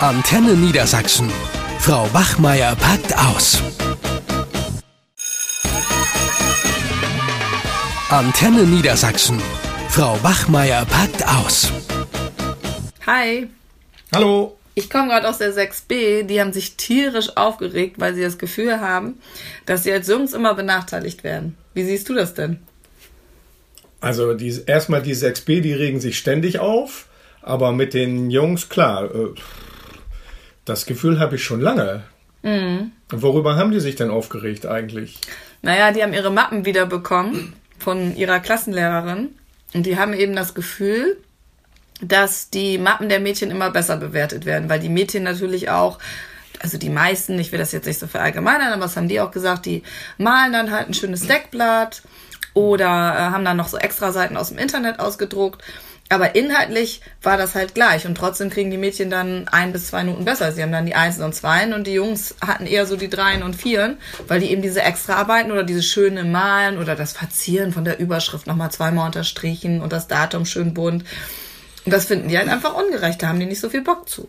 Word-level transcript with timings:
Antenne 0.00 0.52
Niedersachsen. 0.52 1.30
Frau 1.78 2.12
Wachmeier 2.12 2.76
packt 2.76 3.16
aus. 3.16 3.62
Antenne 8.10 8.64
Niedersachsen. 8.64 9.40
Frau 9.88 10.22
Wachmeier 10.22 10.84
packt 10.84 11.26
aus. 11.26 11.72
Hi. 13.06 13.46
Hallo. 14.14 14.58
Ich 14.74 14.90
komme 14.90 15.08
gerade 15.08 15.26
aus 15.30 15.38
der 15.38 15.54
6b. 15.54 16.24
Die 16.24 16.42
haben 16.42 16.52
sich 16.52 16.76
tierisch 16.76 17.34
aufgeregt, 17.34 17.96
weil 17.98 18.14
sie 18.14 18.22
das 18.22 18.36
Gefühl 18.36 18.82
haben, 18.82 19.18
dass 19.64 19.84
sie 19.84 19.92
als 19.92 20.08
Jungs 20.08 20.34
immer 20.34 20.52
benachteiligt 20.52 21.24
werden. 21.24 21.56
Wie 21.72 21.84
siehst 21.84 22.10
du 22.10 22.14
das 22.14 22.34
denn? 22.34 22.58
Also 24.02 24.34
die, 24.34 24.60
erstmal 24.66 25.00
die 25.00 25.16
6b, 25.16 25.62
die 25.62 25.72
regen 25.72 26.00
sich 26.00 26.18
ständig 26.18 26.58
auf, 26.58 27.06
aber 27.40 27.72
mit 27.72 27.94
den 27.94 28.30
Jungs, 28.30 28.68
klar, 28.68 29.04
äh, 29.04 29.28
das 30.66 30.84
Gefühl 30.84 31.18
habe 31.18 31.36
ich 31.36 31.44
schon 31.44 31.62
lange. 31.62 32.02
Mhm. 32.42 32.92
Worüber 33.08 33.56
haben 33.56 33.70
die 33.70 33.80
sich 33.80 33.94
denn 33.94 34.10
aufgeregt 34.10 34.66
eigentlich? 34.66 35.18
Naja, 35.62 35.90
die 35.92 36.02
haben 36.02 36.12
ihre 36.12 36.30
Mappen 36.30 36.66
wiederbekommen 36.66 37.54
von 37.78 38.14
ihrer 38.14 38.40
Klassenlehrerin 38.40 39.30
und 39.72 39.86
die 39.86 39.98
haben 39.98 40.12
eben 40.12 40.36
das 40.36 40.54
Gefühl, 40.54 41.16
dass 42.02 42.50
die 42.50 42.76
Mappen 42.76 43.08
der 43.08 43.20
Mädchen 43.20 43.50
immer 43.50 43.70
besser 43.70 43.96
bewertet 43.96 44.44
werden, 44.44 44.68
weil 44.68 44.80
die 44.80 44.90
Mädchen 44.90 45.22
natürlich 45.22 45.70
auch 45.70 45.98
also 46.62 46.78
die 46.78 46.90
meisten, 46.90 47.38
ich 47.38 47.52
will 47.52 47.58
das 47.58 47.72
jetzt 47.72 47.86
nicht 47.86 47.98
so 47.98 48.06
verallgemeinern, 48.06 48.72
aber 48.72 48.84
was 48.84 48.96
haben 48.96 49.08
die 49.08 49.20
auch 49.20 49.30
gesagt, 49.30 49.66
die 49.66 49.82
malen 50.18 50.52
dann 50.52 50.70
halt 50.70 50.88
ein 50.88 50.94
schönes 50.94 51.26
Deckblatt 51.26 52.02
oder 52.54 52.86
äh, 52.86 53.18
haben 53.30 53.44
dann 53.44 53.56
noch 53.56 53.68
so 53.68 53.76
extra 53.76 54.12
Seiten 54.12 54.36
aus 54.36 54.48
dem 54.48 54.58
Internet 54.58 54.98
ausgedruckt. 54.98 55.62
Aber 56.08 56.36
inhaltlich 56.36 57.00
war 57.22 57.36
das 57.36 57.54
halt 57.54 57.74
gleich 57.74 58.06
und 58.06 58.16
trotzdem 58.16 58.48
kriegen 58.48 58.70
die 58.70 58.78
Mädchen 58.78 59.10
dann 59.10 59.48
ein 59.48 59.72
bis 59.72 59.88
zwei 59.88 60.04
Minuten 60.04 60.24
besser. 60.24 60.52
Sie 60.52 60.62
haben 60.62 60.70
dann 60.70 60.86
die 60.86 60.94
Einsen 60.94 61.24
und 61.24 61.34
Zweien 61.34 61.72
und 61.72 61.86
die 61.86 61.94
Jungs 61.94 62.36
hatten 62.40 62.66
eher 62.66 62.86
so 62.86 62.96
die 62.96 63.10
Dreien 63.10 63.42
und 63.42 63.56
Vieren, 63.56 63.98
weil 64.28 64.38
die 64.38 64.50
eben 64.50 64.62
diese 64.62 64.82
Extraarbeiten 64.82 65.50
oder 65.50 65.64
diese 65.64 65.82
schöne 65.82 66.22
Malen 66.22 66.78
oder 66.78 66.94
das 66.94 67.12
Verzieren 67.12 67.72
von 67.72 67.84
der 67.84 67.98
Überschrift 67.98 68.46
nochmal 68.46 68.70
zweimal 68.70 69.06
unterstrichen 69.06 69.80
und 69.80 69.92
das 69.92 70.06
Datum 70.06 70.44
schön 70.44 70.74
bunt. 70.74 71.04
Und 71.84 71.92
das 71.92 72.06
finden 72.06 72.28
die 72.28 72.38
halt 72.38 72.48
einfach 72.48 72.74
ungerecht. 72.74 73.22
Da 73.22 73.28
haben 73.28 73.40
die 73.40 73.46
nicht 73.46 73.60
so 73.60 73.68
viel 73.68 73.82
Bock 73.82 74.08
zu. 74.08 74.28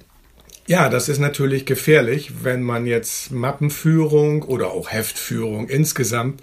Ja, 0.67 0.89
das 0.89 1.09
ist 1.09 1.19
natürlich 1.19 1.65
gefährlich, 1.65 2.43
wenn 2.43 2.61
man 2.61 2.87
jetzt 2.87 3.31
Mappenführung 3.31 4.43
oder 4.43 4.71
auch 4.71 4.91
Heftführung 4.91 5.69
insgesamt 5.69 6.41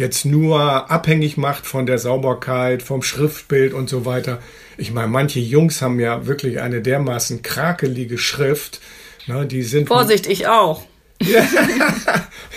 jetzt 0.00 0.24
nur 0.24 0.90
abhängig 0.90 1.36
macht 1.36 1.66
von 1.66 1.86
der 1.86 1.98
Sauberkeit, 1.98 2.82
vom 2.82 3.02
Schriftbild 3.02 3.72
und 3.72 3.88
so 3.88 4.04
weiter. 4.04 4.40
Ich 4.76 4.92
meine, 4.92 5.08
manche 5.08 5.38
Jungs 5.38 5.82
haben 5.82 6.00
ja 6.00 6.26
wirklich 6.26 6.60
eine 6.60 6.80
dermaßen 6.80 7.42
krakelige 7.42 8.18
Schrift. 8.18 8.80
Ne, 9.26 9.46
die 9.46 9.62
sind 9.62 9.86
Vorsicht, 9.86 10.26
ich 10.26 10.48
auch. 10.48 10.82
Ja, 11.22 11.44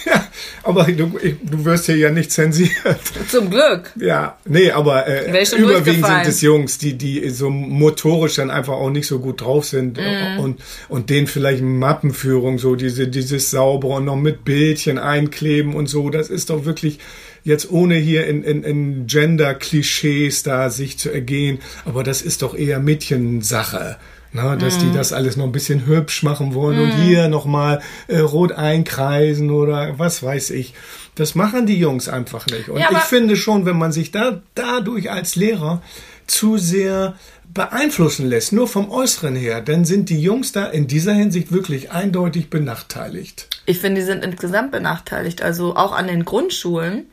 ja 0.05 0.27
aber 0.63 0.85
du, 0.85 1.11
du 1.44 1.66
wirst 1.66 1.88
hier 1.88 1.97
ja 1.97 2.09
nicht 2.09 2.31
zensiert. 2.31 2.72
Zum 3.30 3.50
Glück. 3.50 3.91
Ja, 4.00 4.38
nee, 4.45 4.72
aber 4.72 5.05
äh, 5.05 5.45
überwiegend 5.57 6.05
sind 6.05 6.28
es 6.28 6.41
Jungs, 6.41 6.78
die, 6.78 6.97
die 6.97 7.30
so 7.30 7.50
motorisch 7.50 8.35
dann 8.35 8.50
einfach 8.50 8.73
auch 8.73 8.89
nicht 8.89 9.07
so 9.07 9.19
gut 9.19 9.41
drauf 9.41 9.66
sind 9.66 9.97
mm. 9.97 10.39
und, 10.39 10.61
und 10.88 11.09
denen 11.09 11.28
vielleicht 11.28 11.61
Mappenführung, 11.61 12.57
so 12.59 12.75
diese, 12.75 13.09
dieses 13.09 13.52
saubere 13.52 13.94
und 13.94 14.05
noch 14.05 14.16
mit 14.16 14.45
Bildchen 14.45 14.97
einkleben 14.97 15.75
und 15.75 15.88
so, 15.88 16.09
das 16.09 16.30
ist 16.30 16.50
doch 16.50 16.63
wirklich 16.63 17.00
jetzt 17.44 17.72
ohne 17.72 17.95
hier 17.95 18.27
in, 18.27 18.44
in, 18.44 18.63
in 18.63 19.08
Gender-Klischees 19.08 20.44
da 20.44 20.69
sich 20.69 20.97
zu 20.97 21.11
ergehen, 21.11 21.59
aber 21.85 22.03
das 22.03 22.22
ist 22.22 22.41
doch 22.41 22.55
eher 22.55 22.80
Mädchensache. 22.80 23.97
Na, 24.35 24.55
dass 24.55 24.77
mm. 24.77 24.80
die 24.80 24.85
mhm. 24.88 24.94
das 24.95 25.13
alles 25.13 25.38
noch 25.38 25.45
ein 25.45 25.52
bisschen 25.52 25.85
hübsch 25.85 26.23
machen 26.23 26.55
wollen 26.55 26.80
mm. 26.80 26.81
und 26.81 26.97
mhm. 26.97 27.03
hier 27.03 27.27
nochmal 27.27 27.81
äh, 28.08 28.17
rot 28.17 28.52
einkreisen 28.52 29.52
oder 29.52 30.00
was 30.00 30.23
weiß 30.23 30.50
ich. 30.50 30.73
Das 31.13 31.35
machen 31.35 31.67
die 31.67 31.78
Jungs 31.78 32.09
einfach 32.09 32.47
nicht. 32.47 32.69
Und 32.69 32.79
ja, 32.79 32.90
ich 32.91 32.97
finde 32.97 33.35
schon, 33.35 33.67
wenn 33.67 33.78
man 33.78 33.91
sich 33.91 34.09
da 34.09 34.41
dadurch 34.56 35.12
als 35.12 35.35
Lehrer 35.35 35.84
zu 36.25 36.57
sehr 36.57 37.13
beeinflussen 37.53 38.28
lässt, 38.28 38.53
nur 38.53 38.67
vom 38.67 38.90
Äußeren 38.90 39.35
her, 39.35 39.62
dann 39.62 39.85
sind 39.85 40.09
die 40.09 40.19
Jungs 40.19 40.51
da 40.51 40.66
in 40.66 40.88
dieser 40.88 41.13
Hinsicht 41.13 41.51
wirklich 41.51 41.91
eindeutig 41.91 42.50
benachteiligt. 42.50 43.47
Ich 43.67 43.78
finde, 43.78 44.01
die 44.01 44.07
sind 44.07 44.25
insgesamt 44.25 44.72
benachteiligt. 44.72 45.44
Also 45.44 45.75
auch 45.75 45.91
an 45.91 46.07
den 46.07 46.25
Grundschulen 46.25 47.06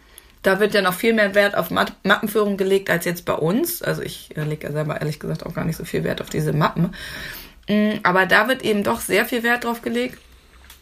da 0.43 0.61
wird 0.61 0.75
ja 0.75 0.83
noch 0.83 0.95
viel 0.95 1.13
mehr 1.13 1.35
Wert 1.35 1.55
auf 1.57 1.71
Mappenführung 1.71 2.57
gelegt 2.57 2.91
als 2.91 3.05
jetzt 3.05 3.25
bei 3.25 3.35
uns. 3.35 3.83
Also 3.83 4.03
ich 4.03 4.37
äh, 4.37 4.43
lege 4.43 4.67
ja 4.67 4.73
selber 4.73 5.01
ehrlich 5.01 5.21
gesagt 5.21 5.45
auch 5.45 5.55
gar 5.55 5.65
nicht 5.65 5.77
so 5.77 5.85
viel 5.85 6.05
Wert 6.05 6.21
auf 6.21 6.31
diese 6.31 6.53
Mappen. 6.53 6.95
Mm, 7.69 7.99
aber 8.03 8.27
da 8.27 8.49
wird 8.49 8.63
eben 8.63 8.83
doch 8.83 9.01
sehr 9.01 9.27
viel 9.27 9.43
Wert 9.43 9.65
drauf 9.65 9.83
gelegt. 9.83 10.19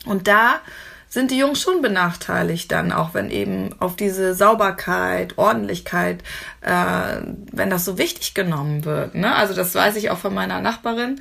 Und 0.07 0.29
da 0.29 0.61
sind 1.09 1.31
die 1.31 1.39
Jungs 1.39 1.61
schon 1.61 1.83
benachteiligt 1.83 2.71
dann, 2.71 2.93
auch 2.93 3.15
wenn 3.15 3.31
eben 3.31 3.75
auf 3.81 3.97
diese 3.97 4.35
Sauberkeit, 4.35 5.39
Ordentlichkeit, 5.39 6.23
äh, 6.61 7.23
wenn 7.51 7.71
das 7.71 7.85
so 7.85 7.99
wichtig 7.99 8.35
genommen 8.35 8.85
wird. 8.85 9.15
Ne? 9.15 9.35
Also 9.35 9.55
das 9.55 9.75
weiß 9.75 9.97
ich 9.97 10.11
auch 10.11 10.19
von 10.19 10.35
meiner 10.35 10.61
Nachbarin 10.61 11.21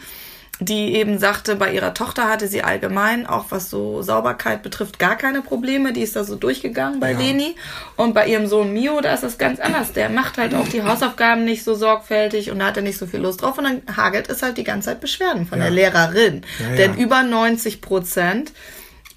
die 0.59 0.95
eben 0.95 1.19
sagte, 1.19 1.56
bei 1.56 1.72
ihrer 1.72 1.94
Tochter 1.94 2.28
hatte 2.28 2.47
sie 2.47 2.63
allgemein, 2.63 3.28
auch 3.28 3.45
was 3.50 3.69
so 3.69 4.01
Sauberkeit 4.01 4.63
betrifft, 4.63 4.97
gar 4.97 5.16
keine 5.16 5.41
Probleme. 5.41 5.94
Die 5.94 6.01
ist 6.01 6.16
da 6.16 6.23
so 6.23 6.35
durchgegangen 6.35 7.00
bei 7.00 7.12
ja. 7.12 7.18
Leni. 7.19 7.56
Und 7.95 8.13
bei 8.13 8.28
ihrem 8.28 8.47
Sohn 8.47 8.73
Mio, 8.73 9.00
da 9.01 9.13
ist 9.13 9.23
das 9.23 9.38
ganz 9.38 9.59
anders. 9.59 9.94
Der 9.94 10.09
macht 10.09 10.38
halt 10.38 10.56
auch 10.56 10.68
die 10.68 10.81
Hausaufgaben 10.84 11.45
nicht 11.45 11.63
so 11.63 11.75
sorgfältig 11.75 12.50
und 12.50 12.59
da 12.59 12.68
hat 12.68 12.78
er 12.78 12.84
nicht 12.84 12.97
so 12.97 13.06
viel 13.06 13.19
Lust 13.19 13.44
drauf. 13.44 13.57
Und 13.57 13.66
dann 13.66 13.95
hagelt 13.95 14.29
es 14.29 14.41
halt 14.41 14.57
die 14.57 14.63
ganze 14.63 14.90
Zeit 14.90 15.00
Beschwerden 15.00 15.45
von 15.45 15.59
ja. 15.59 15.66
der 15.66 15.73
Lehrerin. 15.73 16.41
Ja, 16.59 16.75
Denn 16.75 16.97
über 16.97 17.22
90 17.22 17.81
Prozent 17.81 18.51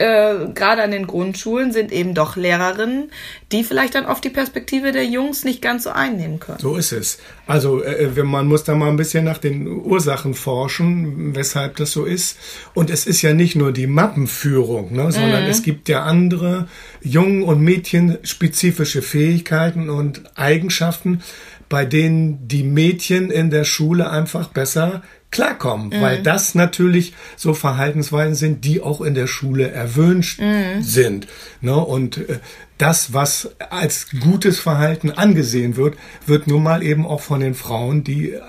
äh, 0.01 0.49
gerade 0.55 0.83
an 0.83 0.93
den 0.93 1.07
Grundschulen 1.07 1.73
sind 1.73 1.93
eben 1.93 2.15
doch 2.15 2.35
Lehrerinnen, 2.37 3.11
die 3.53 3.65
vielleicht 3.65 3.95
dann 3.95 4.07
oft 4.07 4.25
die 4.25 4.31
Perspektive 4.31 4.93
der 4.93 5.05
Jungs 5.05 5.45
nicht 5.45 5.61
ganz 5.61 5.85
so 5.85 5.91
einnehmen 5.91 6.41
können. 6.41 6.59
So 6.59 6.77
ist 6.77 6.93
es. 6.93 7.19
Also 7.47 7.83
äh, 7.83 8.05
äh 8.05 8.23
man 8.23 8.47
muss 8.47 8.65
da 8.65 8.75
mal 8.75 8.89
ein 8.89 8.97
bisschen 8.97 9.25
nach 9.25 9.37
den 9.37 9.67
Ursachen 9.67 10.33
forschen, 10.33 11.35
weshalb 11.35 11.77
das 11.77 11.93
so 11.93 12.07
ist. 12.07 12.39
Und 12.73 12.89
es 12.89 13.07
ist 13.07 13.21
ja 13.21 13.35
nicht 13.35 13.57
nur 13.57 13.73
die 13.73 13.87
Mappenführung, 13.87 14.95
ne, 14.95 15.13
sondern 15.13 15.45
mhm. 15.45 15.51
es 15.51 15.63
gibt 15.63 15.91
ja 15.91 16.05
andere 16.05 16.67
Jungen- 17.03 17.43
und 17.43 17.61
Mädchenspezifische 17.61 19.03
Fähigkeiten 19.03 19.91
und 19.91 20.23
Eigenschaften, 20.35 21.23
bei 21.69 21.85
denen 21.85 22.49
die 22.49 22.65
Mädchen 22.65 23.31
in 23.31 23.51
der 23.51 23.65
Schule 23.65 24.11
einfach 24.11 24.49
besser 24.49 25.03
klarkommen, 25.31 25.89
mhm. 25.89 26.01
weil 26.01 26.23
das 26.23 26.55
natürlich 26.55 27.15
so 27.37 27.55
Verhaltensweisen 27.55 28.35
sind, 28.35 28.65
die 28.65 28.81
auch 28.81 29.01
in 29.01 29.15
der 29.15 29.27
Schule 29.27 29.71
erwünscht 29.71 30.41
mhm. 30.41 30.83
sind. 30.83 31.29
Ne? 31.61 31.77
Und 31.77 32.19
äh, 32.19 32.39
das, 32.79 33.13
was 33.13 33.51
als 33.71 34.09
gutes 34.21 34.59
Verhalten 34.59 35.11
angesehen 35.11 35.77
wird, 35.77 35.97
wird 36.27 36.47
nun 36.47 36.63
mal 36.63 36.83
eben 36.83 37.07
auch 37.07 37.21
von 37.21 37.41
den 37.41 37.55
Frauen, 37.55 38.05
die 38.05 38.33
äh, 38.33 38.41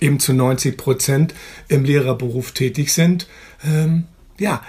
eben 0.00 0.20
zu 0.20 0.32
90 0.32 0.76
Prozent 0.76 1.34
im 1.68 1.84
Lehrerberuf 1.84 2.52
tätig 2.52 2.92
sind, 2.92 3.26
ähm, 3.64 4.04
ja, 4.38 4.62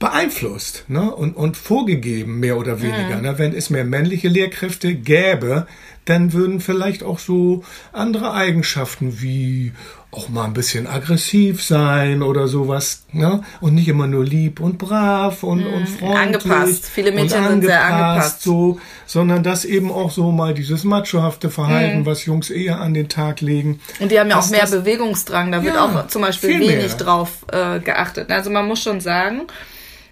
beeinflusst 0.00 0.86
ne? 0.88 1.14
und, 1.14 1.36
und 1.36 1.56
vorgegeben, 1.56 2.40
mehr 2.40 2.56
oder 2.56 2.80
weniger. 2.80 3.16
Mhm. 3.16 3.22
Ne? 3.22 3.38
Wenn 3.38 3.54
es 3.54 3.70
mehr 3.70 3.84
männliche 3.84 4.28
Lehrkräfte 4.28 4.94
gäbe, 4.94 5.66
dann 6.06 6.32
würden 6.32 6.60
vielleicht 6.60 7.02
auch 7.02 7.18
so 7.18 7.62
andere 7.92 8.32
Eigenschaften 8.32 9.20
wie 9.20 9.72
auch 10.12 10.28
mal 10.28 10.44
ein 10.44 10.52
bisschen 10.52 10.88
aggressiv 10.88 11.62
sein 11.62 12.22
oder 12.22 12.48
sowas, 12.48 13.04
ne? 13.12 13.42
Und 13.60 13.74
nicht 13.74 13.86
immer 13.86 14.08
nur 14.08 14.24
lieb 14.24 14.58
und 14.58 14.76
brav 14.76 15.44
und, 15.44 15.60
mm, 15.62 15.72
und 15.72 15.88
freundlich. 15.88 16.20
Angepasst. 16.20 16.86
Viele 16.86 17.12
Mädchen 17.12 17.46
sind 17.46 17.62
sehr 17.62 17.84
angepasst. 17.84 18.42
So, 18.42 18.80
sondern 19.06 19.44
das 19.44 19.64
eben 19.64 19.92
auch 19.92 20.10
so 20.10 20.32
mal 20.32 20.52
dieses 20.52 20.82
machohafte 20.82 21.48
Verhalten, 21.48 22.02
mm. 22.02 22.06
was 22.06 22.24
Jungs 22.24 22.50
eher 22.50 22.80
an 22.80 22.92
den 22.92 23.08
Tag 23.08 23.40
legen. 23.40 23.80
Und 24.00 24.10
die 24.10 24.18
haben 24.18 24.30
ja 24.30 24.38
auch 24.38 24.50
mehr 24.50 24.66
Bewegungsdrang. 24.66 25.52
Da 25.52 25.62
wird 25.62 25.76
ja, 25.76 25.84
auch 25.84 26.06
zum 26.08 26.22
Beispiel 26.22 26.58
wenig 26.58 26.76
mehr. 26.76 26.96
drauf 26.96 27.46
äh, 27.52 27.78
geachtet. 27.78 28.32
Also 28.32 28.50
man 28.50 28.66
muss 28.66 28.82
schon 28.82 29.00
sagen, 29.00 29.42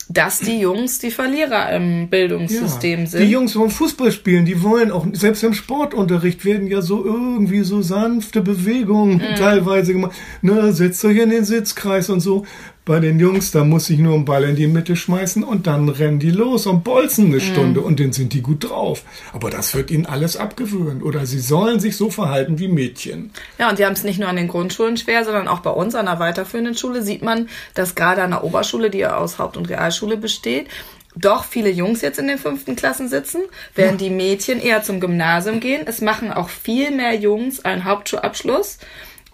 dass 0.09 0.41
die 0.41 0.61
Jungs 0.61 0.99
die 0.99 1.11
Verlierer 1.11 1.71
im 1.73 2.09
Bildungssystem 2.09 3.01
ja, 3.01 3.07
sind. 3.07 3.23
Die 3.23 3.31
Jungs 3.31 3.53
vom 3.53 3.71
Fußball 3.71 4.11
spielen, 4.11 4.47
die 4.47 4.63
wollen 4.63 4.91
auch, 4.91 5.07
selbst 5.13 5.45
im 5.45 5.53
Sportunterricht 5.53 6.45
werden 6.45 6.67
ja 6.67 6.81
so 6.81 7.05
irgendwie 7.05 7.61
so 7.61 7.83
sanfte 7.83 8.41
Bewegungen 8.41 9.19
mhm. 9.19 9.35
teilweise 9.37 9.93
gemacht. 9.93 10.17
Ne, 10.41 10.73
setzt 10.73 11.05
euch 11.05 11.19
in 11.19 11.31
den 11.31 11.45
Sitzkreis 11.45 12.09
und 12.09 12.21
so. 12.21 12.47
Bei 12.89 13.01
den 13.01 13.21
Jungs, 13.21 13.51
da 13.51 13.65
muss 13.65 13.91
ich 13.91 13.99
nur 13.99 14.15
einen 14.15 14.25
Ball 14.25 14.45
in 14.45 14.57
die 14.57 14.67
Mitte 14.67 14.97
schmeißen 14.97 15.45
und 15.45 15.67
dann 15.67 15.91
rennen 15.91 16.21
die 16.21 16.31
los 16.31 16.65
und 16.65 16.85
bolzen 16.85 17.27
eine 17.27 17.35
mhm. 17.35 17.41
Stunde 17.41 17.81
und 17.83 18.01
dann 18.01 18.15
sind 18.15 18.33
die 18.33 18.41
gut 18.41 18.71
drauf. 18.71 19.03
Aber 19.35 19.51
das 19.51 19.75
wird 19.75 19.91
ihnen 19.91 20.07
alles 20.07 20.39
abgewöhnt. 20.39 21.03
Oder 21.03 21.27
sie 21.27 21.39
sollen 21.39 21.81
sich 21.81 21.99
so 21.99 22.09
verhalten 22.09 22.59
wie 22.59 22.67
Mädchen. 22.67 23.31
Ja, 23.59 23.69
und 23.69 23.79
die 23.79 23.85
haben 23.85 23.93
es 23.93 24.05
nicht 24.05 24.19
nur 24.19 24.31
an 24.31 24.37
den 24.37 24.49
Grundschulen 24.49 24.97
schwer, 24.97 25.23
sondern 25.27 25.49
auch 25.49 25.59
bei 25.59 25.69
uns 25.69 25.95
an 25.95 26.07
der 26.07 26.19
weiterführenden 26.19 26.79
Schule 26.79 27.03
sieht 27.03 27.21
man, 27.21 27.51
dass 27.75 27.95
gerade 27.95 28.23
an 28.23 28.31
der 28.31 28.43
Oberschule, 28.43 28.89
die 28.89 29.01
ja 29.01 29.19
aus 29.19 29.39
Haupt- 29.39 29.59
und 29.59 29.69
Realschule 29.69 30.17
besteht, 30.17 30.69
doch 31.15 31.45
viele 31.45 31.69
Jungs 31.69 32.01
jetzt 32.01 32.19
in 32.19 32.27
den 32.27 32.39
fünften 32.39 32.75
Klassen 32.75 33.11
sitzen, 33.11 33.43
während 33.75 34.01
ja. 34.01 34.09
die 34.09 34.15
Mädchen 34.15 34.63
eher 34.63 34.83
zum 34.83 34.99
Gymnasium 34.99 35.61
gehen. 35.61 35.83
Es 35.85 36.01
machen 36.01 36.33
auch 36.33 36.49
viel 36.49 36.91
mehr 36.91 37.15
Jungs 37.17 37.63
einen 37.67 37.85
Hauptschulabschluss 37.85 38.79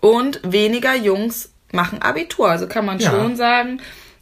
und 0.00 0.40
weniger 0.42 0.96
Jungs 0.96 1.53
machen 1.74 2.00
Abitur. 2.00 2.48
Also 2.50 2.66
kann 2.66 2.86
man 2.86 2.98
Ja. 2.98 3.10
schon 3.10 3.36
sagen. 3.36 3.80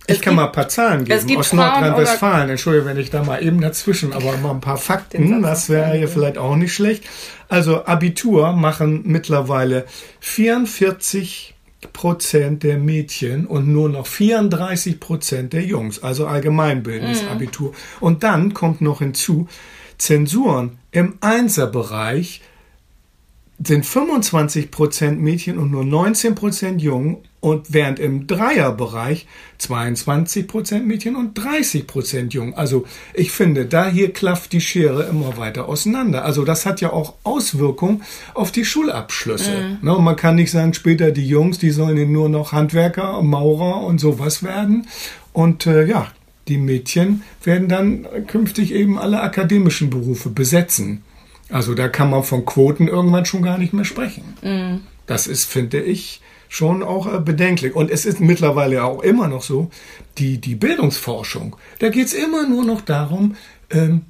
Ich 0.09 0.17
es 0.17 0.21
kann 0.21 0.33
gibt- 0.33 0.37
mal 0.37 0.47
ein 0.47 0.53
paar 0.53 0.69
Zahlen 0.69 1.03
es 1.03 1.07
geben 1.21 1.27
gibt 1.29 1.41
aus 1.41 1.53
Nordrhein-Westfalen. 1.53 2.51
Entschuldige, 2.51 2.87
wenn 2.87 2.97
ich 2.99 3.11
da 3.11 3.23
mal 3.23 3.41
eben 3.41 3.61
dazwischen, 3.61 4.13
aber 4.13 4.37
mal 4.39 4.51
ein 4.51 4.61
paar 4.61 4.77
Fakten, 4.77 5.43
das 5.43 5.69
wäre 5.69 5.97
hier 5.97 6.09
vielleicht 6.09 6.39
auch 6.39 6.57
nicht 6.57 6.75
schlecht. 6.75 7.05
Also 7.49 7.85
Abitur 7.87 8.53
machen 8.53 9.03
mittlerweile 9.05 9.85
44 10.21 11.55
Prozent 11.93 12.63
der 12.65 12.79
Mädchen 12.79 13.47
und 13.47 13.69
nur 13.69 13.89
noch 13.89 14.07
34 14.09 14.99
Prozent 14.99 15.53
der 15.53 15.63
Jungs, 15.63 16.03
also 16.03 16.27
allgemeinbildendes 16.27 17.25
Abitur. 17.29 17.73
Und 18.01 18.23
dann 18.25 18.55
kommt 18.55 18.81
noch 18.81 18.99
hinzu, 19.01 19.47
Zensuren 19.99 20.79
im 20.91 21.15
Einserbereich 21.21 22.41
sind 23.65 23.85
25% 23.87 25.21
Mädchen 25.21 25.59
und 25.59 25.71
nur 25.71 25.85
19% 25.85 26.81
Jungen 26.81 27.19
und 27.43 27.73
während 27.75 27.99
im 27.99 28.29
Dreierbereich 28.29 29.27
22% 29.61 30.85
Mädchen 30.85 31.17
und 31.17 31.37
30% 31.37 32.31
Jungen. 32.31 32.55
Also 32.55 32.85
ich 33.15 33.33
finde, 33.33 33.67
da 33.67 33.89
hier 33.89 34.13
klafft 34.13 34.53
die 34.53 34.61
Schere 34.61 35.03
immer 35.05 35.37
weiter 35.37 35.69
auseinander. 35.69 36.25
Also 36.25 36.45
das 36.45 36.67
hat 36.67 36.81
ja 36.81 36.93
auch 36.93 37.15
Auswirkungen 37.25 38.05
auf 38.35 38.53
die 38.53 38.65
Schulabschlüsse. 38.65 39.79
Ne, 39.83 39.97
und 39.97 40.05
man 40.05 40.15
kann 40.15 40.37
nicht 40.37 40.53
sagen, 40.53 40.73
später 40.73 41.11
die 41.11 41.27
Jungs, 41.27 41.59
die 41.59 41.71
sollen 41.71 41.99
ja 41.99 42.05
nur 42.05 42.29
noch 42.29 42.53
Handwerker, 42.53 43.21
Maurer 43.23 43.85
und 43.85 43.99
sowas 43.99 44.45
werden. 44.45 44.87
Und 45.33 45.67
äh, 45.67 45.85
ja, 45.85 46.13
die 46.47 46.59
Mädchen 46.59 47.25
werden 47.43 47.67
dann 47.67 48.07
künftig 48.29 48.73
eben 48.73 49.01
alle 49.01 49.21
akademischen 49.21 49.91
Berufe 49.91 50.31
besetzen. 50.31 51.03
Also 51.51 51.75
da 51.75 51.89
kann 51.89 52.09
man 52.09 52.23
von 52.23 52.45
Quoten 52.45 52.87
irgendwann 52.87 53.27
schon 53.27 53.43
gar 53.43 53.59
nicht 53.59 53.73
mehr 53.73 53.85
sprechen. 53.85 54.23
Das 55.07 55.27
ist, 55.27 55.45
finde 55.45 55.81
ich, 55.81 56.21
schon 56.53 56.83
auch 56.83 57.11
äh, 57.11 57.19
bedenklich. 57.19 57.75
Und 57.75 57.91
es 57.91 58.05
ist 58.05 58.21
mittlerweile 58.21 58.85
auch 58.85 59.03
immer 59.03 59.27
noch 59.27 59.43
so, 59.43 59.71
die, 60.19 60.37
die 60.37 60.55
Bildungsforschung, 60.55 61.57
da 61.79 61.89
geht 61.89 62.09
es 62.09 62.13
immer 62.13 62.47
nur 62.47 62.63
noch 62.63 62.83
darum, 62.83 63.37
ähm, 63.71 64.03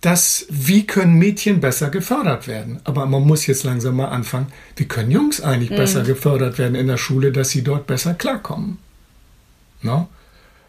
dass, 0.00 0.46
wie 0.48 0.86
können 0.86 1.18
Mädchen 1.18 1.60
besser 1.60 1.90
gefördert 1.90 2.48
werden. 2.48 2.80
Aber 2.84 3.04
man 3.04 3.22
muss 3.22 3.46
jetzt 3.46 3.64
langsam 3.64 3.96
mal 3.96 4.06
anfangen, 4.06 4.46
wie 4.76 4.86
können 4.86 5.10
Jungs 5.10 5.42
eigentlich 5.42 5.68
besser 5.68 6.04
gefördert 6.04 6.56
werden 6.56 6.74
in 6.74 6.86
der 6.86 6.96
Schule, 6.96 7.32
dass 7.32 7.50
sie 7.50 7.62
dort 7.62 7.86
besser 7.86 8.14
klarkommen. 8.14 8.78
Ne? 9.82 10.06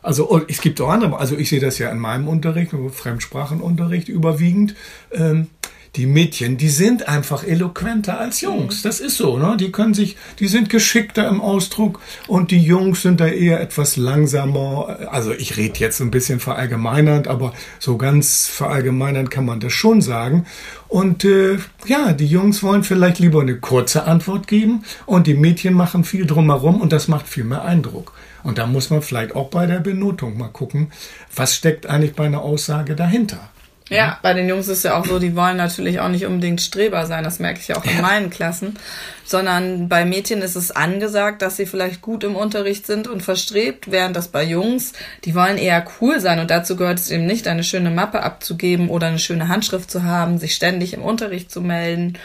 Also 0.02 0.42
es 0.50 0.60
gibt 0.60 0.82
auch 0.82 0.90
andere, 0.90 1.18
also 1.18 1.38
ich 1.38 1.48
sehe 1.48 1.62
das 1.62 1.78
ja 1.78 1.90
in 1.92 2.00
meinem 2.00 2.28
Unterricht, 2.28 2.74
Fremdsprachenunterricht 2.92 4.10
überwiegend. 4.10 4.76
Ähm, 5.14 5.48
die 5.96 6.06
Mädchen, 6.06 6.58
die 6.58 6.70
sind 6.70 7.08
einfach 7.08 7.44
eloquenter 7.44 8.20
als 8.20 8.42
Jungs. 8.42 8.84
Das 8.84 9.00
ist 9.00 9.18
so, 9.18 9.38
ne? 9.38 9.58
Die 9.58 9.72
können 9.72 9.94
sich, 9.94 10.18
die 10.40 10.48
sind 10.48 10.70
geschickter 10.70 11.28
im 11.28 11.42
Ausdruck 11.42 12.00
und 12.28 12.52
die 12.52 12.62
Jungs 12.62 13.02
sind 13.02 13.20
da 13.20 13.28
eher 13.28 13.60
etwas 13.60 13.98
langsamer. 13.98 15.10
Also 15.12 15.32
ich 15.32 15.58
rede 15.58 15.80
jetzt 15.80 16.00
ein 16.00 16.12
bisschen 16.12 16.40
verallgemeinernd, 16.40 17.28
aber 17.28 17.54
so 17.80 17.98
ganz 17.98 18.48
verallgemeinernd 18.48 19.32
kann 19.32 19.46
man 19.46 19.60
das 19.60 19.74
schon 19.74 20.02
sagen. 20.02 20.46
Und 20.88 21.24
äh, 21.24 21.58
ja, 21.86 22.14
die 22.14 22.28
Jungs 22.28 22.62
wollen 22.62 22.84
vielleicht 22.84 23.20
lieber 23.20 23.42
eine 23.42 23.58
kurze 23.58 24.04
Antwort 24.04 24.48
geben 24.48 24.84
und 25.06 25.28
die 25.28 25.34
Mädchen 25.34 25.74
machen 25.74 26.04
viel 26.04 26.26
drumherum 26.26 26.82
und 26.82 26.94
das 26.94 27.08
macht 27.08 27.28
viel 27.28 27.44
mehr 27.44 27.64
Eindruck. 27.64 28.14
Und 28.44 28.58
da 28.58 28.68
muss 28.68 28.90
man 28.90 29.02
vielleicht 29.02 29.36
auch 29.36 29.50
bei 29.50 29.66
der 29.66 29.80
Benotung 29.80 30.38
mal 30.38 30.48
gucken, 30.48 30.92
was 31.36 31.56
steckt 31.56 31.88
eigentlich 31.88 32.14
bei 32.14 32.26
einer 32.26 32.42
Aussage 32.42 32.96
dahinter. 32.96 33.50
Ja, 33.90 34.20
bei 34.22 34.34
den 34.36 34.48
Jungs 34.48 34.68
ist 34.68 34.84
ja 34.84 35.00
auch 35.00 35.06
so, 35.06 35.18
die 35.18 35.36
wollen 35.36 35.58
natürlich 35.58 36.00
auch 36.00 36.10
nicht 36.10 36.28
unbedingt 36.28 36.62
Streber 36.62 37.08
sein, 37.08 37.24
das 37.24 37.40
merke 37.40 37.60
ich 37.60 37.70
ja 37.70 37.76
auch 37.76 37.86
in 37.86 38.02
meinen 38.02 38.30
Klassen, 38.30 38.78
sondern 39.26 39.90
bei 39.90 40.06
Mädchen 40.06 40.44
ist 40.44 40.56
es 40.56 40.70
angesagt, 40.70 41.42
dass 41.42 41.58
sie 41.58 41.66
vielleicht 41.66 42.02
gut 42.02 42.24
im 42.24 42.36
Unterricht 42.36 42.86
sind 42.86 43.08
und 43.08 43.24
verstrebt, 43.24 43.90
während 43.90 44.16
das 44.16 44.28
bei 44.28 44.44
Jungs, 44.44 44.94
die 45.26 45.34
wollen 45.34 45.58
eher 45.58 45.84
cool 46.00 46.20
sein 46.20 46.40
und 46.40 46.52
dazu 46.52 46.76
gehört 46.76 47.00
es 47.00 47.10
eben 47.10 47.26
nicht, 47.26 47.48
eine 47.48 47.64
schöne 47.64 47.90
Mappe 47.90 48.22
abzugeben 48.22 48.90
oder 48.90 49.08
eine 49.08 49.20
schöne 49.20 49.48
Handschrift 49.48 49.90
zu 49.90 50.04
haben, 50.04 50.38
sich 50.38 50.54
ständig 50.54 50.94
im 50.94 51.02
Unterricht 51.02 51.52
zu 51.52 51.60
melden. 51.60 52.20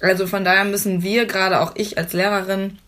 Also 0.00 0.28
von 0.28 0.44
daher 0.44 0.64
müssen 0.64 1.02
wir, 1.02 1.26
gerade 1.26 1.60
auch 1.60 1.72
ich 1.74 1.98
als 1.98 2.12
Lehrerin, 2.12 2.78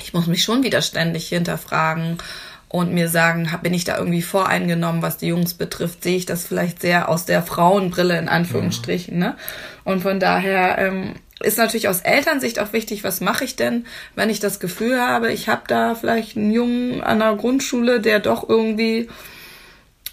ich 0.00 0.12
muss 0.12 0.26
mich 0.26 0.42
schon 0.42 0.64
wieder 0.64 0.82
ständig 0.82 1.28
hinterfragen 1.28 2.18
und 2.72 2.94
mir 2.94 3.08
sagen, 3.10 3.48
bin 3.62 3.74
ich 3.74 3.84
da 3.84 3.98
irgendwie 3.98 4.22
voreingenommen, 4.22 5.02
was 5.02 5.18
die 5.18 5.26
Jungs 5.26 5.52
betrifft, 5.52 6.02
sehe 6.02 6.16
ich 6.16 6.24
das 6.24 6.46
vielleicht 6.46 6.80
sehr 6.80 7.10
aus 7.10 7.26
der 7.26 7.42
Frauenbrille 7.42 8.18
in 8.18 8.30
Anführungsstrichen. 8.30 9.18
Ne? 9.18 9.36
Und 9.84 10.00
von 10.00 10.18
daher 10.18 10.78
ähm, 10.78 11.12
ist 11.40 11.58
natürlich 11.58 11.88
aus 11.88 12.00
Elternsicht 12.00 12.58
auch 12.58 12.72
wichtig, 12.72 13.04
was 13.04 13.20
mache 13.20 13.44
ich 13.44 13.56
denn, 13.56 13.84
wenn 14.14 14.30
ich 14.30 14.40
das 14.40 14.58
Gefühl 14.58 14.98
habe, 14.98 15.30
ich 15.30 15.50
habe 15.50 15.62
da 15.66 15.94
vielleicht 15.94 16.38
einen 16.38 16.50
Jungen 16.50 17.02
an 17.02 17.18
der 17.18 17.36
Grundschule, 17.36 18.00
der 18.00 18.20
doch 18.20 18.48
irgendwie 18.48 19.08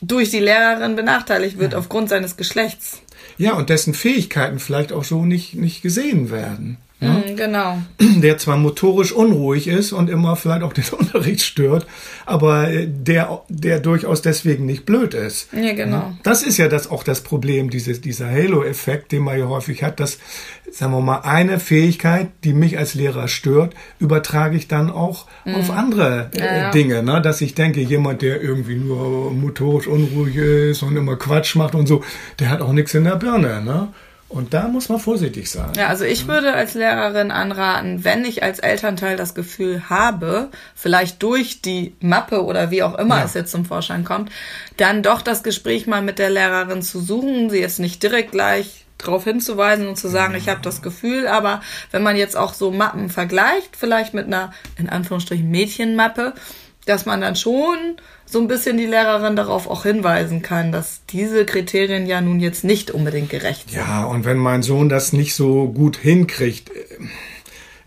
durch 0.01 0.29
die 0.29 0.39
Lehrerin 0.39 0.97
benachteiligt 0.97 1.59
wird 1.59 1.75
aufgrund 1.75 2.09
seines 2.09 2.35
Geschlechts. 2.35 3.01
Ja, 3.37 3.53
und 3.53 3.69
dessen 3.69 3.93
Fähigkeiten 3.93 4.59
vielleicht 4.59 4.91
auch 4.91 5.05
so 5.05 5.23
nicht, 5.23 5.55
nicht 5.55 5.81
gesehen 5.81 6.29
werden. 6.29 6.77
Ne? 7.01 7.23
Mhm, 7.25 7.35
genau. 7.37 7.77
Der 8.21 8.37
zwar 8.37 8.57
motorisch 8.57 9.11
unruhig 9.13 9.67
ist 9.67 9.93
und 9.93 10.09
immer 10.09 10.35
vielleicht 10.35 10.63
auch 10.63 10.73
den 10.73 10.83
Unterricht 10.97 11.41
stört, 11.41 11.87
aber 12.25 12.69
äh, 12.69 12.87
der, 12.87 13.41
der 13.47 13.79
durchaus 13.79 14.21
deswegen 14.21 14.65
nicht 14.65 14.85
blöd 14.85 15.13
ist. 15.13 15.47
Ja, 15.53 15.73
genau. 15.73 16.13
Das 16.23 16.43
ist 16.43 16.57
ja 16.57 16.67
das 16.67 16.89
auch 16.89 17.03
das 17.03 17.21
Problem, 17.21 17.69
dieses, 17.69 18.01
dieser 18.01 18.29
Halo-Effekt, 18.29 19.11
den 19.11 19.23
man 19.23 19.39
ja 19.39 19.47
häufig 19.47 19.81
hat, 19.83 19.99
dass, 19.99 20.19
sagen 20.71 20.91
wir 20.91 21.01
mal, 21.01 21.19
eine 21.19 21.59
Fähigkeit, 21.59 22.27
die 22.43 22.53
mich 22.53 22.77
als 22.77 22.95
Lehrer 22.95 23.27
stört, 23.27 23.73
übertrage 23.99 24.57
ich 24.57 24.67
dann 24.67 24.91
auch 24.91 25.25
auf 25.45 25.71
andere 25.71 26.29
äh, 26.33 26.39
Mhm. 26.39 26.39
Ja, 26.39 26.57
ja. 26.57 26.71
Dinge, 26.71 27.03
ne? 27.03 27.21
dass 27.21 27.41
ich 27.41 27.53
denke, 27.55 27.81
jemand, 27.81 28.21
der 28.21 28.41
irgendwie 28.41 28.75
nur 28.75 29.31
motorisch 29.31 29.87
unruhig 29.87 30.35
ist 30.35 30.83
und 30.83 30.95
immer 30.95 31.15
Quatsch 31.15 31.55
macht 31.55 31.75
und 31.75 31.87
so, 31.87 32.03
der 32.39 32.49
hat 32.49 32.61
auch 32.61 32.73
nichts 32.73 32.93
in 32.93 33.03
der 33.03 33.15
Birne. 33.15 33.61
Ne? 33.61 33.89
Und 34.29 34.53
da 34.53 34.67
muss 34.67 34.89
man 34.89 34.99
vorsichtig 34.99 35.49
sein. 35.49 35.71
Ja, 35.75 35.87
also 35.87 36.05
ich 36.05 36.27
würde 36.27 36.53
als 36.53 36.75
Lehrerin 36.75 37.31
anraten, 37.31 38.03
wenn 38.03 38.23
ich 38.23 38.43
als 38.43 38.59
Elternteil 38.59 39.17
das 39.17 39.33
Gefühl 39.33 39.89
habe, 39.89 40.49
vielleicht 40.75 41.23
durch 41.23 41.61
die 41.63 41.95
Mappe 41.99 42.45
oder 42.45 42.69
wie 42.69 42.83
auch 42.83 42.97
immer 42.99 43.17
Ja. 43.17 43.25
es 43.25 43.33
jetzt 43.33 43.51
zum 43.51 43.65
Vorschein 43.65 44.05
kommt, 44.05 44.31
dann 44.77 45.01
doch 45.01 45.23
das 45.23 45.41
Gespräch 45.41 45.87
mal 45.87 46.03
mit 46.03 46.19
der 46.19 46.29
Lehrerin 46.29 46.83
zu 46.83 46.99
suchen, 46.99 47.49
sie 47.49 47.59
jetzt 47.59 47.79
nicht 47.79 48.03
direkt 48.03 48.31
gleich 48.31 48.85
darauf 48.99 49.23
hinzuweisen 49.23 49.87
und 49.87 49.95
zu 49.95 50.07
sagen, 50.09 50.35
ich 50.35 50.47
habe 50.47 50.59
das 50.61 50.81
Gefühl, 50.81 51.25
aber 51.27 51.61
wenn 51.89 52.03
man 52.03 52.15
jetzt 52.15 52.37
auch 52.37 52.53
so 52.53 52.69
Mappen 52.69 53.09
vergleicht, 53.09 53.75
vielleicht 53.77 54.13
mit 54.13 54.27
einer 54.27 54.53
in 54.77 54.89
Anführungsstrichen 54.89 55.49
Mädchenmappe, 55.49 56.33
dass 56.89 57.05
man 57.05 57.21
dann 57.21 57.35
schon 57.35 57.77
so 58.25 58.39
ein 58.39 58.47
bisschen 58.47 58.77
die 58.77 58.85
Lehrerin 58.85 59.35
darauf 59.35 59.67
auch 59.67 59.83
hinweisen 59.83 60.41
kann, 60.41 60.71
dass 60.71 61.01
diese 61.09 61.45
Kriterien 61.45 62.05
ja 62.05 62.21
nun 62.21 62.39
jetzt 62.39 62.63
nicht 62.63 62.91
unbedingt 62.91 63.29
gerecht 63.29 63.69
sind. 63.69 63.79
Ja, 63.79 64.05
und 64.05 64.25
wenn 64.25 64.37
mein 64.37 64.63
Sohn 64.63 64.89
das 64.89 65.13
nicht 65.13 65.35
so 65.35 65.67
gut 65.67 65.97
hinkriegt, 65.97 66.69
äh, 66.69 66.83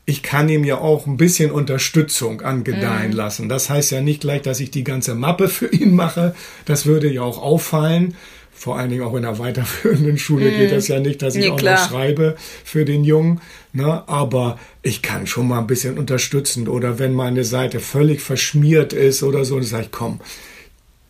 ich 0.05 0.23
kann 0.23 0.49
ihm 0.49 0.65
ja 0.65 0.79
auch 0.79 1.07
ein 1.07 1.17
bisschen 1.17 1.53
Unterstützung 1.53 2.41
angedeihen 2.41 3.13
lassen. 3.13 3.49
Das 3.49 3.71
heißt 3.71 3.93
ja 3.93 4.01
nicht 4.01 4.21
gleich, 4.21 4.43
dass 4.43 4.59
ich 4.59 4.73
die 4.73 4.83
ganze 4.85 5.15
Mappe 5.15 5.49
für 5.49 5.69
ihn 5.69 5.95
mache. 5.95 6.35
Das 6.65 6.87
würde 6.87 7.09
ja 7.09 7.23
auch 7.23 7.41
auffallen. 7.41 8.17
Vor 8.55 8.79
allen 8.79 8.91
Dingen 8.91 9.03
auch 9.03 9.15
in 9.15 9.23
der 9.23 9.39
weiterführenden 9.39 10.19
Schule 10.19 10.51
geht 10.51 10.71
das 10.73 10.87
ja 10.89 11.01
nicht, 11.01 11.21
dass 11.23 11.35
ich 11.35 11.45
Nee, 11.45 11.51
auch 11.51 11.57
klar. 11.57 11.81
noch 11.81 11.89
schreibe 11.91 12.37
für 12.65 12.85
den 12.85 13.03
Jungen. 13.05 13.41
Ne? 13.73 14.07
Aber 14.07 14.59
ich 14.83 15.03
kann 15.03 15.27
schon 15.27 15.49
mal 15.49 15.59
ein 15.59 15.67
bisschen 15.67 15.99
unterstützen. 15.99 16.69
Oder 16.69 16.99
wenn 16.99 17.13
meine 17.13 17.45
Seite 17.45 17.81
völlig 17.81 18.21
verschmiert 18.21 18.93
ist 18.93 19.23
oder 19.23 19.45
so, 19.45 19.57
dann 19.57 19.65
sage 19.65 19.85
ich, 19.85 19.91
komm, 19.91 20.21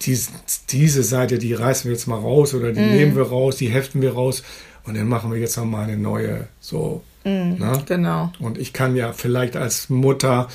dies, 0.03 0.31
diese 0.71 1.03
Seite, 1.03 1.39
die 1.39 1.53
reißen 1.55 1.85
wir 1.85 1.93
jetzt 1.93 2.07
mal 2.07 2.19
raus 2.19 2.55
oder 2.55 2.73
die 2.73 2.81
nehmen 2.81 3.15
wir 3.17 3.25
raus, 3.25 3.57
die 3.57 3.69
heften 3.69 4.03
wir 4.03 4.15
raus 4.15 4.43
und 4.85 4.97
dann 4.97 5.09
machen 5.09 5.31
wir 5.33 5.39
jetzt 5.39 5.57
noch 5.57 5.65
mal 5.65 5.85
eine 5.85 5.97
neue. 5.97 6.49
So. 6.61 7.03
Ne? 7.25 7.83
Genau. 7.87 8.33
Und 8.41 8.59
ich 8.59 8.73
kann 8.73 8.97
ja 8.97 9.13
vielleicht 9.13 9.57
als 9.57 9.91
Mutter 9.91 10.49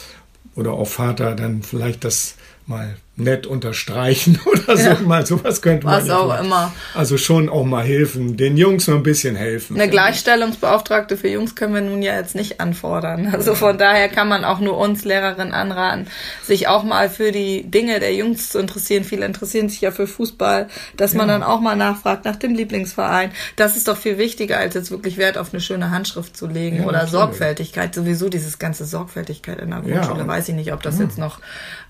oder 0.56 0.74
auch 0.74 0.88
Vater 0.88 1.36
dann 1.36 1.62
vielleicht 1.62 2.04
das 2.04 2.36
mal 2.66 2.98
nett 3.18 3.48
unterstreichen 3.48 4.40
oder 4.46 4.78
so. 4.78 4.90
Ja. 4.90 5.00
Mal 5.00 5.26
sowas 5.26 5.62
könnte 5.62 5.86
man 5.88 6.02
Was 6.02 6.08
ja 6.08 6.18
auch 6.18 6.26
vielleicht- 6.28 6.44
immer. 6.46 6.74
Also 6.94 7.18
schon 7.18 7.50
auch 7.50 7.66
mal 7.66 7.84
helfen, 7.84 8.38
den 8.38 8.58
Jungs 8.58 8.88
mal 8.88 8.96
ein 8.98 9.04
bisschen 9.04 9.36
helfen. 9.36 9.76
Eine 9.80 9.90
Gleichstellungsbeauftragte 9.90 11.18
für 11.18 11.28
Jungs 11.28 11.56
können 11.56 11.74
wir 11.74 11.82
nun 11.82 12.02
ja 12.02 12.16
jetzt 12.16 12.36
nicht 12.36 12.62
anfordern. 12.62 13.28
Also 13.34 13.56
von 13.56 13.78
daher 13.78 14.08
kann 14.10 14.28
man 14.28 14.44
auch 14.46 14.60
nur 14.60 14.78
uns 14.78 15.04
Lehrerinnen 15.04 15.54
anraten, 15.54 16.08
sich 16.44 16.68
auch 16.68 16.84
mal 16.84 17.10
für 17.10 17.32
die 17.32 17.64
Dinge 17.64 18.00
der 18.00 18.14
Jungs 18.14 18.50
zu 18.50 18.60
interessieren. 18.60 19.04
Viele 19.04 19.26
interessieren 19.26 19.68
sich 19.70 19.82
ja 19.82 19.92
für 19.92 20.06
Fußball, 20.08 20.68
dass 20.96 21.14
man 21.14 21.28
dann 21.28 21.42
auch 21.44 21.60
mal 21.60 21.76
nachfragt 21.76 22.24
nach 22.26 22.36
dem 22.36 22.54
Lieblingsverein. 22.54 23.32
Das 23.56 23.76
ist 23.78 23.88
doch 23.88 23.98
viel 23.98 24.18
wichtiger, 24.20 24.58
als 24.60 24.76
jetzt 24.76 24.92
wirklich 24.92 25.18
Wert 25.18 25.38
auf 25.38 25.54
eine 25.54 25.62
schöne 25.62 25.90
Handschrift 25.92 26.38
zu 26.38 26.46
legen 26.46 26.82
oder 26.84 26.92
natürlich. 26.94 27.12
Sorgfältigkeit. 27.12 27.96
Sowieso 27.96 28.30
dieses 28.30 28.60
ganze 28.60 28.86
Sorgfältigkeit 28.86 29.60
in 29.60 29.72
der. 29.72 29.82
Grundschule. 29.82 30.28
Weiß 30.28 30.48
ich 30.50 30.56
nicht, 30.56 30.72
ob 30.74 30.84
das 30.84 31.00
jetzt 31.00 31.18
noch 31.18 31.40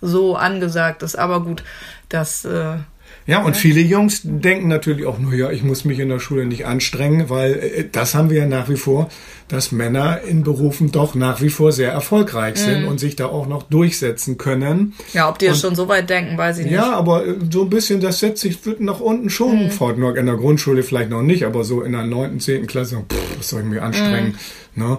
so 0.02 0.36
angesagt 0.36 1.04
ist. 1.04 1.17
Aber 1.18 1.42
gut, 1.44 1.64
das 2.10 2.46
äh, 2.46 2.78
Ja, 3.26 3.44
und 3.44 3.58
viele 3.58 3.82
Jungs 3.82 4.22
denken 4.24 4.68
natürlich 4.70 5.06
auch 5.06 5.20
nur, 5.20 5.34
ja, 5.34 5.52
ich 5.52 5.64
muss 5.64 5.84
mich 5.84 6.00
in 6.00 6.10
der 6.10 6.20
Schule 6.20 6.46
nicht 6.46 6.66
anstrengen, 6.66 7.30
weil 7.30 7.54
äh, 7.54 7.86
das 7.92 8.16
haben 8.16 8.30
wir 8.30 8.40
ja 8.40 8.46
nach 8.46 8.70
wie 8.70 8.78
vor, 8.78 9.10
dass 9.50 9.72
Männer 9.72 10.22
in 10.22 10.44
Berufen 10.44 10.92
doch 10.92 11.16
nach 11.16 11.42
wie 11.42 11.50
vor 11.50 11.72
sehr 11.72 11.92
erfolgreich 11.92 12.58
sind 12.58 12.86
und 12.86 13.00
sich 13.00 13.16
da 13.16 13.28
auch 13.28 13.48
noch 13.48 13.64
durchsetzen 13.64 14.38
können. 14.38 14.94
Ja, 15.14 15.30
ob 15.30 15.40
die 15.40 15.48
das 15.48 15.62
schon 15.62 15.76
so 15.76 15.88
weit 15.88 16.10
denken, 16.10 16.38
weiß 16.38 16.60
ich 16.60 16.66
nicht. 16.66 16.74
Ja, 16.74 16.94
aber 16.94 17.26
äh, 17.26 17.36
so 17.52 17.64
ein 17.64 17.70
bisschen, 17.70 18.00
das 18.02 18.20
setzt 18.20 18.42
sich 18.42 18.66
wird 18.66 18.82
nach 18.82 19.00
unten 19.00 19.30
schon 19.30 19.72
fort. 19.72 19.98
Nur 19.98 20.18
in 20.18 20.26
der 20.26 20.36
Grundschule 20.36 20.84
vielleicht 20.84 21.10
noch 21.10 21.22
nicht, 21.22 21.46
aber 21.46 21.64
so 21.64 21.82
in 21.82 21.94
der 21.94 22.06
neunten, 22.06 22.40
zehnten 22.40 22.68
Klasse, 22.68 23.04
pff, 23.10 23.38
was 23.38 23.50
soll 23.50 23.62
ich 23.62 23.68
mir 23.68 23.84
anstrengen? 23.84 24.38
Ne? 24.76 24.98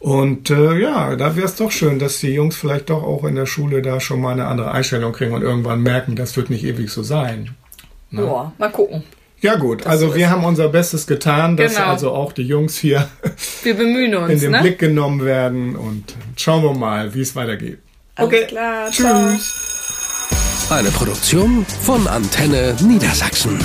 Und 0.00 0.48
äh, 0.48 0.78
ja, 0.78 1.14
da 1.14 1.36
wäre 1.36 1.46
es 1.46 1.56
doch 1.56 1.70
schön, 1.70 1.98
dass 1.98 2.20
die 2.20 2.32
Jungs 2.32 2.56
vielleicht 2.56 2.88
doch 2.88 3.02
auch 3.02 3.22
in 3.24 3.34
der 3.34 3.44
Schule 3.44 3.82
da 3.82 4.00
schon 4.00 4.20
mal 4.20 4.32
eine 4.32 4.46
andere 4.46 4.72
Einstellung 4.72 5.12
kriegen 5.12 5.34
und 5.34 5.42
irgendwann 5.42 5.82
merken, 5.82 6.16
das 6.16 6.36
wird 6.38 6.48
nicht 6.48 6.64
ewig 6.64 6.90
so 6.90 7.02
sein. 7.02 7.54
Boah, 8.10 8.52
mal 8.58 8.70
gucken. 8.72 9.04
Ja 9.42 9.56
gut, 9.56 9.86
also 9.86 10.08
so 10.08 10.14
wir 10.14 10.30
haben 10.30 10.44
unser 10.44 10.68
Bestes 10.68 11.06
getan, 11.06 11.56
dass 11.56 11.76
Genau. 11.76 11.86
also 11.88 12.10
auch 12.12 12.32
die 12.32 12.42
Jungs 12.42 12.76
hier 12.76 13.08
Wir 13.62 13.74
bemühen 13.74 14.14
uns, 14.14 14.32
in 14.32 14.40
den 14.40 14.50
ne? 14.52 14.60
Blick 14.62 14.78
genommen 14.78 15.24
werden 15.24 15.76
und 15.76 16.14
schauen 16.36 16.62
wir 16.64 16.74
mal, 16.74 17.14
wie 17.14 17.20
es 17.20 17.36
weitergeht. 17.36 17.78
Alles 18.16 18.46
klar, 18.48 18.90
ciao. 18.90 19.30
Tschüss. 19.32 20.66
Eine 20.70 20.90
Produktion 20.90 21.66
von 21.82 22.06
Antenne 22.06 22.74
Niedersachsen. 22.82 23.58